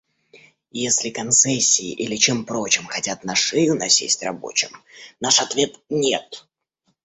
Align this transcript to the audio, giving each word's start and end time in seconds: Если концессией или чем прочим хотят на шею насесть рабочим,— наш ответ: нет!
Если 0.73 1.11
концессией 1.11 1.91
или 1.93 2.15
чем 2.15 2.43
прочим 2.45 2.87
хотят 2.87 3.23
на 3.23 3.35
шею 3.35 3.75
насесть 3.75 4.23
рабочим,— 4.23 4.69
наш 5.19 5.39
ответ: 5.41 5.75
нет! 5.91 6.47